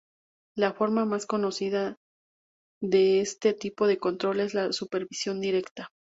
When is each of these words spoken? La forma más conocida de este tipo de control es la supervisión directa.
La 0.55 0.73
forma 0.73 1.05
más 1.05 1.27
conocida 1.27 1.95
de 2.81 3.21
este 3.21 3.53
tipo 3.53 3.85
de 3.85 3.99
control 3.99 4.39
es 4.39 4.55
la 4.55 4.73
supervisión 4.73 5.39
directa. 5.41 5.89